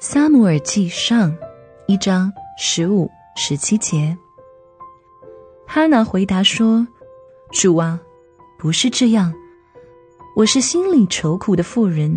[0.00, 1.36] 撒母耳记上
[1.88, 4.16] 一章十五、十七节，
[5.66, 6.86] 哈拿回答说
[7.50, 8.00] ：“主啊，
[8.60, 9.34] 不是这样，
[10.36, 12.16] 我是心里愁苦的妇人，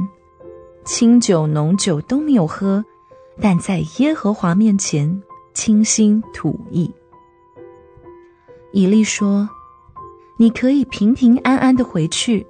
[0.86, 2.86] 清酒浓酒都没有喝，
[3.42, 5.24] 但在耶和华面前
[5.56, 6.94] 倾心吐意。”
[8.74, 9.50] 以利说
[10.38, 12.46] ：“你可以平平安安的回去，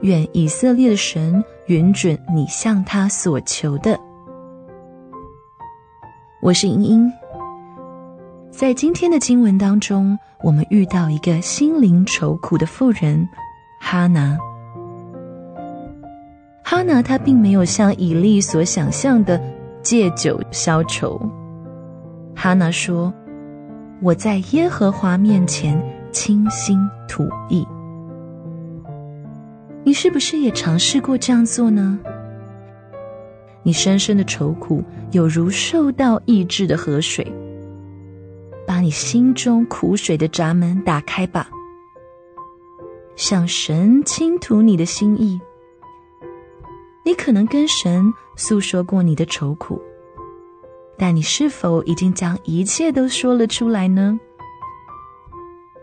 [0.00, 3.96] 愿以色列的神允准你向他所求的。”
[6.46, 7.12] 我是英英，
[8.52, 13.28] 在今天的经文当中，我们遇到一个心灵愁苦的妇人
[13.80, 14.38] 哈拿。
[16.62, 19.42] 哈拿她并没有像以利所想象的
[19.82, 21.20] 借酒消愁。
[22.32, 23.12] 哈拿说。
[24.00, 25.76] 我在耶和华面前
[26.12, 26.78] 倾心
[27.08, 27.66] 吐意。
[29.82, 31.98] 你是不是也尝试过这样做呢？
[33.66, 37.26] 你深深的愁苦，有如受到抑制的河水。
[38.64, 41.50] 把你心中苦水的闸门打开吧，
[43.16, 45.40] 向神倾吐你的心意。
[47.04, 49.82] 你可能跟神诉说过你的愁苦。
[50.96, 54.16] 但你是否已经将一切都说了出来呢？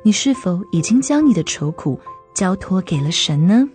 [0.03, 1.99] 你是否已经将你的愁苦
[2.33, 3.67] 交托给了神呢？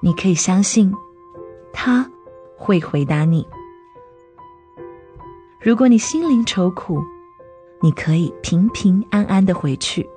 [0.00, 0.92] 你可以相信，
[1.74, 2.08] 他
[2.56, 3.46] 会回答你。
[5.60, 7.02] 如果你心灵愁苦，
[7.82, 10.08] 你可以平平安安的回去。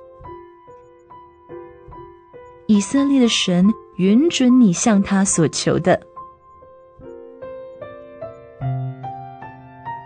[2.66, 6.00] 以色列的神允准你向他所求的。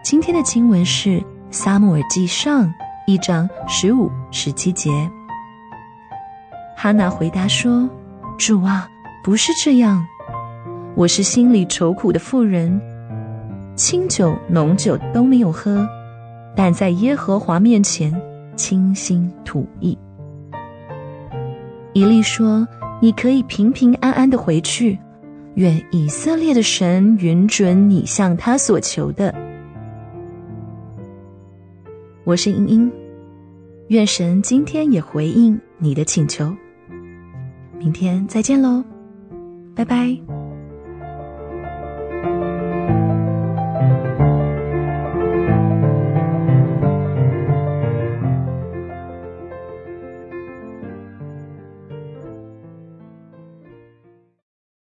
[0.04, 1.08] 今天的经文是
[1.50, 2.66] 《撒母耳记上》
[3.06, 4.90] 一章十五、十七节。
[6.76, 7.88] 哈拿回答说
[8.38, 8.88] ：“主啊，
[9.24, 10.04] 不是这样，
[10.94, 12.80] 我是心里愁苦的妇人，
[13.74, 15.88] 清酒浓酒都没有喝，
[16.54, 18.12] 但在耶和华面前
[18.56, 19.96] 倾心吐意。”
[21.94, 22.66] 以利说
[23.00, 24.98] ：“你可以平平安安的回去，
[25.54, 29.34] 愿以色列的神允准你向他所求的。”
[32.24, 32.92] 我是英英，
[33.88, 36.54] 愿神今天也回应你的请求。
[37.78, 38.84] 明天再见喽，
[39.74, 40.41] 拜拜。